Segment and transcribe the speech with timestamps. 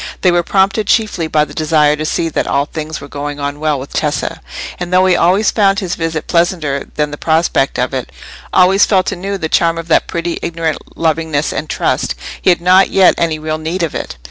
[0.21, 3.59] They were prompted chiefly by the desire to see that all things were going on
[3.59, 4.41] well with Tessa;
[4.79, 9.37] and though he always found his visit pleasanter than the prospect of it—always felt anew
[9.37, 13.83] the charm of that pretty ignorant lovingness and trust—he had not yet any real need
[13.83, 14.15] of it.